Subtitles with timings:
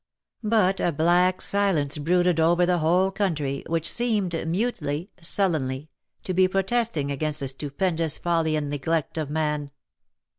[0.43, 5.91] But a black silence brooded over the whole country, which seemed mutely, sullenly,
[6.23, 9.69] to be protesting against the stupendous folly and neglect of man.